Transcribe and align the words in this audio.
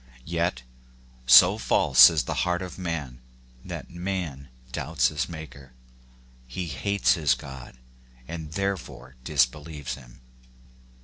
Yet, 0.25 0.63
so 1.27 1.59
false 1.59 2.09
is 2.09 2.23
the 2.23 2.33
heart 2.41 2.63
of 2.63 2.79
man, 2.79 3.21
that 3.63 3.91
man 3.91 4.49
doubts 4.71 5.09
his 5.09 5.29
Maker. 5.29 5.73
He 6.47 6.65
hates 6.65 7.13
his 7.13 7.35
God, 7.35 7.77
and 8.27 8.53
there 8.53 8.77
fore 8.77 9.13
disbelieves 9.23 9.93
him. 9.93 10.21